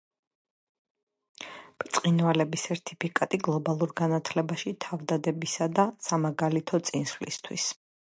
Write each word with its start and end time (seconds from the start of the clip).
ბრწყინვალების 1.83 2.63
სერთიფიკატი 2.69 3.39
გლობალურ 3.47 3.93
განათლებაში 4.01 4.73
თავდადებისა 4.87 5.69
და 5.81 5.85
სამაგალითო 6.09 6.81
წვლილისთვის. 6.89 7.69